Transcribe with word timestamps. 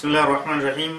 بسم 0.00 0.08
الله 0.08 0.24
الرحمن 0.24 0.58
الرحيم 0.60 0.94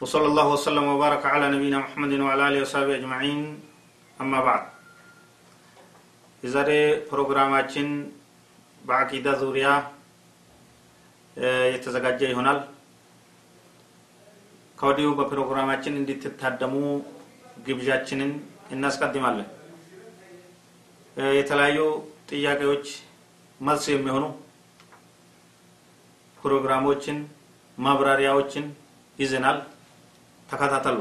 وصلى 0.00 0.26
الله 0.26 0.46
وسلم 0.54 0.84
وبارك 0.92 1.22
على 1.26 1.46
نبينا 1.54 1.78
محمد 1.84 2.12
وعلى 2.24 2.42
آله 2.48 2.60
وصحبه 2.64 2.94
أجمعين 2.96 3.40
أما 4.18 4.40
بعد 4.48 4.62
የዛሬ 6.42 6.70
ፕሮግራማችን 7.08 7.88
በአቂዳ 8.84 9.26
ዙሪያ 9.40 9.66
የተዘጋጀ 11.74 12.20
ይሆናል 12.30 12.58
ከወዲሁ 14.78 15.08
በፕሮግራማችን 15.18 15.98
እንድትታደሙ 16.00 16.74
ግብዣችንን 17.66 18.30
እናስቀድማለን 18.74 19.48
የተለያዩ 21.40 21.78
ጥያቄዎች 22.32 22.86
መልስ 23.60 23.84
የሚሆኑ 23.94 24.24
ፕሮግራሞችን 26.45 27.17
ማብራሪያዎችን 27.77 28.65
ይዘናል። 29.19 29.57
ተከታተሉ። 30.49 30.97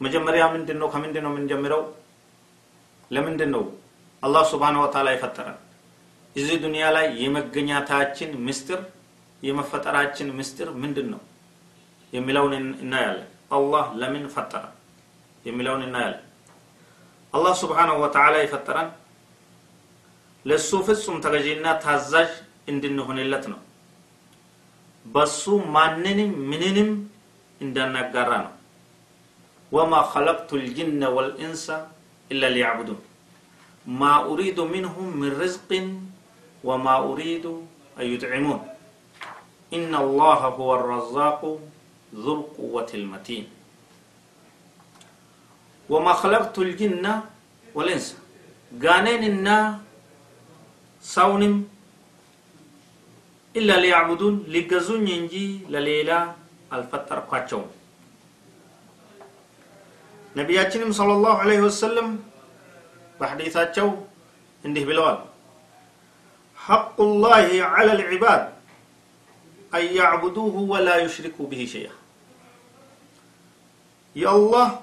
መጀመሪያ 0.00 0.42
ምንድን 0.54 0.78
ነው 0.80 0.88
ከምንድን 0.92 1.24
ነው 1.26 1.32
የምንጀምረው? 1.32 1.82
ለምንድን 3.10 3.50
ነው 3.54 3.64
አላህ 4.22 4.42
ስብሓን 4.50 4.76
ወተላ 4.82 5.08
የፈጠረን? 5.14 5.58
እዚህ 6.36 6.56
ዱንያ 6.64 6.84
ላይ 6.96 7.06
የመገኛታችን 7.22 8.30
ምስጢር 8.46 8.80
የመፈጠራችን 9.42 10.28
ምስጢር 10.38 10.68
ምንድን 10.82 11.08
ነው 11.12 11.20
የሚለውን 12.12 12.52
እናያለን። 12.82 13.28
አላህ 13.52 13.86
ለምን 14.00 14.24
ፈጠረ 14.34 14.64
የሚለውን 15.44 15.82
እናያለን። 15.86 16.22
አላህ 17.34 17.54
ስብሓንሁ 17.62 17.94
ወተላ 18.02 18.34
የፈጠረን 18.40 18.88
ለእሱ 20.45 20.69
ፍጹም 20.87 21.17
ተገዢና 21.25 21.65
ታዛዥ 21.85 22.29
እንድንሆንለት 22.71 23.45
ነው 23.53 23.59
በሱ 25.05 25.43
ማንንም 25.75 26.31
ምንንም 26.51 26.89
እንዳናጋራ 27.61 28.31
ነው 28.45 28.53
ወማ 29.71 29.93
ኸለቅቱ 30.11 30.49
ልጅነ 30.63 31.01
ወልኢንሳ 31.17 31.65
ኢላ 32.31 32.43
ሊያዕቡዱን 32.55 32.99
ማ 33.85 34.11
ኡሪዱ 34.31 34.59
ምንሁም 34.73 35.09
ምን 35.21 35.31
ርዝቅን 35.41 35.87
ወማ 36.63 36.85
ኡሪዱ 37.09 37.45
አን 37.97 38.07
ዩጥዕሙን 38.13 38.61
ኢነ 39.71 39.91
አላህ 40.03 40.41
ሁወ 40.59 40.71
ረዛቁ 40.91 41.41
ذو 42.15 42.33
القوة 42.33 42.89
المتين 42.93 43.45
وما 45.89 46.13
خلقت 46.13 46.55
الجن 46.59 47.05
والإنس 47.75 48.07
قانين 48.71 49.23
ساونم. 51.02 51.68
إلا 53.52 53.76
ليعبدون 53.84 54.48
لقزون 54.48 55.08
ينجي 55.08 55.68
لليلة 55.68 56.34
الفتر 56.72 57.18
قاتشون 57.18 57.66
نبي 60.36 60.60
أتشنم 60.60 60.92
صلى 60.92 61.12
الله 61.12 61.34
عليه 61.38 61.60
وسلم 61.60 62.16
بحديث 63.20 63.76
شو 63.76 63.92
عنده 64.64 64.82
بالوال 64.88 65.18
حق 66.56 66.96
الله 67.00 67.48
على 67.62 67.92
العباد 67.92 68.42
أن 69.74 69.84
يعبدوه 69.84 70.54
ولا 70.72 70.96
يشركوا 70.96 71.46
به 71.46 71.60
شيئا. 71.72 71.92
يا 74.16 74.30
الله 74.32 74.80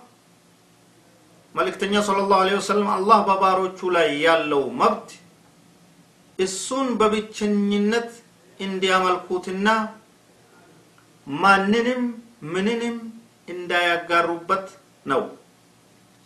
ملك 1.55 1.75
تنيا 1.75 2.01
صلى 2.01 2.21
الله 2.21 2.37
عليه 2.37 2.57
وسلم 2.61 2.85
الله 2.85 3.17
ببارو 3.21 3.89
لا 3.89 4.05
يالو 4.05 4.69
مبت. 4.69 5.09
እሱን 6.39 6.87
በብቸኝነት 6.99 8.09
እንዲያመልኩትና 8.59 9.67
ማንንም 11.27 12.01
ምንንም 12.53 12.95
እንዳያጋሩበት 13.47 14.67
ነው 15.05 15.21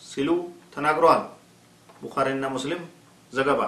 ሲሉ 0.02 0.30
ተናግረዋል። 0.74 1.24
ቡኻሪና 2.02 2.46
ሙስሊም 2.56 2.82
ዘገባ። 3.34 3.62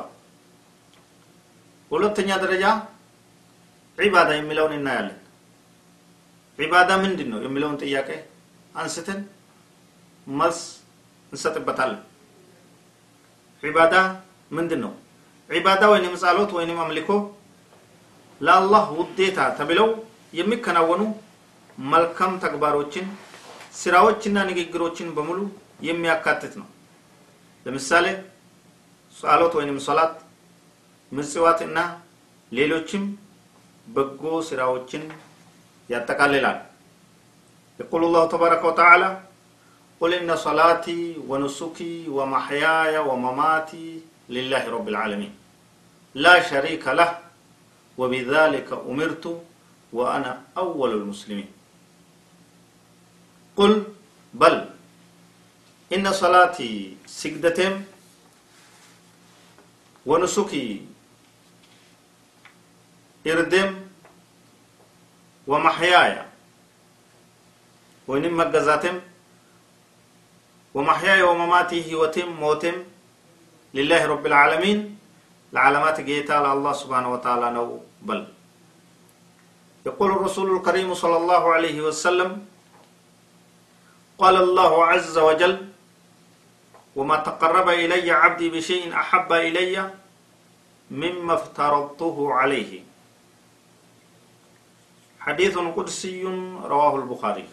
በሁለተኛ 1.91 2.29
ደረጃ 2.43 2.63
ዒባዳ 3.97 4.29
የሚለውን 4.37 4.73
እናያለን። 4.77 5.19
ዒባዳ 6.59 6.91
ምንድን 7.03 7.29
ነው 7.33 7.39
የሚለውን 7.45 7.79
ጥያቄ 7.83 8.09
አንስተን 8.75 9.19
መልስ 10.27 10.59
እንሰጥበታለን። 11.31 12.01
ዒባዳ 13.63 13.95
ምንድን 14.51 14.81
ነው 14.85 14.93
ዒባዳ 15.49 15.83
ወይንም 15.91 16.13
ጸሎት 16.21 16.51
ወይንም 16.57 16.77
አምልኮ 16.83 17.09
ለአላህ 18.41 18.85
ውዴታ 18.99 19.39
ተብለው 19.57 19.89
የሚከናወኑ 20.33 21.01
መልካም 21.77 22.31
ተግባሮችን 22.43 23.05
ስራዎችና 23.75 24.37
ንግግሮችን 24.49 25.07
በሙሉ 25.15 25.39
የሚያካትት 25.87 26.53
ነው። 26.61 26.67
ለምሳሌ 27.65 28.05
ጸሎት 29.15 29.53
ወይንም 29.59 29.77
ሶላት፣ 29.87 30.15
ምጽዋት 31.11 31.59
እና 31.67 31.77
ሌሎችም 32.51 33.03
በጎ 33.87 34.23
ስራዎችን 34.49 35.03
ያጠቃልላል። 35.89 36.57
የቁል 37.79 38.03
ላሁ 38.13 38.25
ተባረከ 38.33 38.63
ወተዓላ 38.69 39.03
ቁል 40.01 40.13
ኢነ 40.17 40.31
ሶላቲ 40.45 40.85
ወኑሱኪ 41.29 41.77
ወማሕያያ 42.17 42.95
ወመማቲ 43.09 43.71
لله 44.29 44.69
رب 44.69 44.87
العالمين. 44.89 45.33
لا 46.15 46.49
شريك 46.49 46.87
له 46.87 47.19
وبذلك 47.97 48.69
أمرت 48.73 49.25
وأنا 49.93 50.41
أول 50.57 50.91
المسلمين. 50.93 51.47
قل 53.57 53.83
بل. 54.33 54.69
إن 55.93 56.11
صلاتي 56.11 56.97
سجدتهم 57.05 57.85
ونسكي 60.05 60.85
إردم 63.27 63.69
ومحياي 65.47 66.25
وإنما 68.07 68.45
مجزاتهم 68.45 69.01
ومحياي 70.73 71.21
ومماتي 71.21 71.93
هوتم 71.93 72.29
موتم 72.29 72.83
لله 73.75 74.01
رب 74.13 74.25
العالمين. 74.31 74.79
العلامات 75.53 75.97
جيتا 76.07 76.39
الله 76.55 76.73
سبحانه 76.81 77.09
وتعالى 77.15 77.47
نو 77.57 77.83
بل. 78.07 78.19
يقول 79.85 80.09
الرسول 80.11 80.47
الكريم 80.55 80.89
صلى 80.93 81.17
الله 81.17 81.43
عليه 81.55 81.77
وسلم 81.87 82.31
قال 84.21 84.35
الله 84.45 84.71
عز 84.85 85.17
وجل 85.27 85.55
وما 86.95 87.15
تقرب 87.27 87.67
إلي 87.69 88.11
عبدي 88.11 88.47
بشيء 88.55 88.95
أحب 88.95 89.29
إلي 89.33 89.75
مما 90.91 91.33
افترضته 91.33 92.15
عليه. 92.33 92.71
حديث 95.19 95.57
قدسي 95.57 96.23
رواه 96.73 96.93
البخاري. 96.95 97.47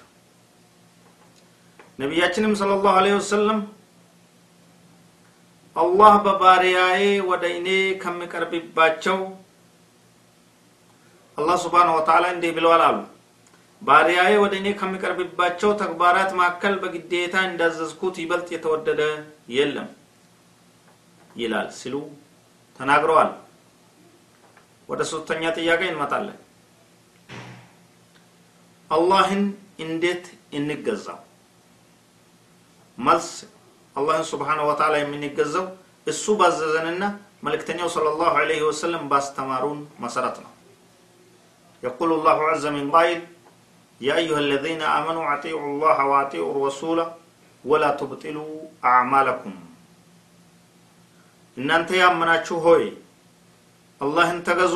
نبياتنا 1.99 2.55
صلى 2.55 2.75
الله 2.75 2.93
عليه 3.01 3.15
وسلم 3.21 3.59
አላህ 5.77 6.13
በባሪያዬ 6.25 7.01
ወደ 7.31 7.45
እኔ 7.59 7.69
ከሚቀርብባቸው 8.03 9.19
አላህ 11.39 11.57
ስብሓን 11.63 11.91
ወተላ 11.97 12.25
እንዲህ 12.35 12.51
ብለዋል 12.57 12.83
አሉ። 12.89 12.99
ባሪያዬ 13.83 14.33
ወደ 14.43 14.55
እኔ 14.61 14.69
ከሚቀርብባቸው 14.81 15.71
ተግባራት 15.81 16.31
መካከል 16.41 16.75
በግዴታ 16.83 17.35
እንዳዘዝኩት 17.49 18.17
ይበልጥ 18.23 18.49
የተወደደ 18.55 19.01
የለም 19.55 19.89
ይላል 21.37 21.69
ሲሉ 21.79 21.95
ተናግረዋል። 22.81 23.31
ወደ 24.89 25.03
ሶስተኛ 25.13 25.43
ጥያቄ 25.59 25.83
እንመጣለን። 25.91 26.39
አላህን 28.91 29.43
እንዴት 29.85 30.25
እንገዛው? 30.59 31.21
መልስ 32.99 33.29
አላህን 33.96 34.26
ስብሓነሁ 34.32 34.66
ወተዓላ 34.72 34.96
የምንገዛው 35.02 35.66
እሱ 36.08 36.26
ባዘዘንና 36.42 37.04
መልእክተኛው 37.46 37.90
ሰለላሁ 37.96 38.30
ዐለይሂ 38.42 38.62
ወሰለም 38.70 39.04
ባስተማሩን 39.14 39.82
መሰረት 40.06 40.38
ነው 40.46 40.52
يقول 41.84 42.10
الله 42.18 42.38
عز 42.52 42.66
من 42.78 42.86
قائل 42.92 43.20
يا 44.02 44.16
أيها 44.22 44.40
الذين 44.40 44.82
آمنوا 45.00 45.24
أطيعوا 45.34 45.68
الله 45.72 45.98
وأطيعوا 46.12 46.52
الرسول 46.56 47.00
ولا 47.64 47.90
تبطلوا 48.00 48.54
أعمالكم 48.92 49.54
እናንተ 51.58 51.90
ያመናችሁ 52.02 52.58
ሆይ 52.66 52.84
አላህን 54.02 54.40
ተገዙ 54.48 54.76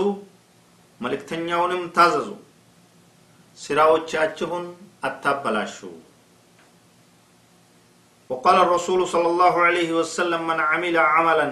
መልእክተኛውንም 0.99 1.83
ታዘዙ 1.97 2.29
ስራዎቻችሁን 3.57 4.65
አታበላሹ 5.07 5.75
وقال 8.29 8.57
الرسول 8.65 8.99
صلى 9.07 9.27
الله 9.27 9.55
عليه 9.61 9.89
وسلم 9.93 10.41
من 10.47 10.59
عمل 10.61 10.95
عملا 11.13 11.47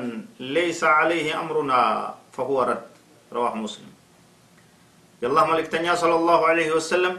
ليس 0.58 0.82
عليه 0.98 1.28
أمرنا 1.42 1.80
فهو 2.36 2.58
رد 2.64 2.86
رواه 3.32 3.56
مسلم 3.66 3.92
የአላህ 5.22 5.44
መልእክተኛ 5.52 5.86
ሰለላሁ 6.02 6.40
ዐለይሂ 6.50 6.70
ወሰለም 6.76 7.16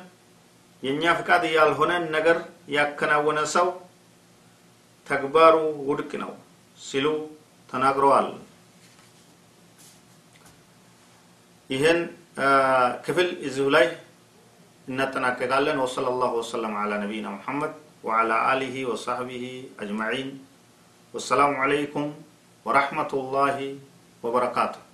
የእኛ 0.82 1.02
ፍቃድ 1.18 1.42
ያልሆነን 1.56 2.04
ነገር 2.14 2.36
ያከናወነ 2.76 3.38
ሰው 3.54 3.66
ተግባሩ 5.06 5.54
ውድቅ 5.88 6.10
ነው 6.22 6.30
ሲሉ 6.78 7.06
ተናግረዋል። 7.68 8.28
ይህን 11.70 12.00
ክፍል 13.06 13.28
እዚሁ 13.48 13.66
ላይ 13.76 13.86
እናጠናቀቃለን። 14.88 15.78
ወሰለ 15.84 16.06
ላሁ 16.22 16.32
ወሰለም 16.40 16.72
ዐላ 16.80 16.92
ነቢይና 17.04 17.28
ሙሐመድ 17.36 17.72
وعلى 18.05 18.35
آله 18.53 18.75
وصحبه 18.85 19.73
أجمعين. 19.81 20.29
والسلام 21.09 21.57
عليكم 21.57 22.13
ورحمة 22.61 23.11
الله 23.13 23.57
وبركاته. 24.21 24.84